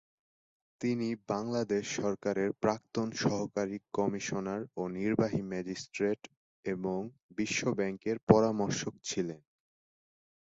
তিনি 0.81 1.07
বাংলাদেশ 1.29 1.85
সরকারের 1.99 2.49
প্রাক্তন 2.63 3.07
সহকারী 3.23 3.77
কমিশনার 3.93 4.61
ও 4.77 4.91
নির্বাহী 4.97 5.41
ম্যাজিস্ট্রেট 5.51 6.21
এবং 6.65 6.99
বিশ্ব 7.37 7.61
ব্যাংকের 7.79 8.17
পরামর্শক 8.29 8.93
ছিলেন। 9.03 9.41